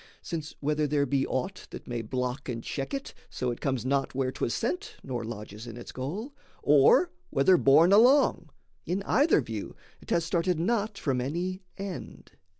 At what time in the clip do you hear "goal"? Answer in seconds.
5.91-6.33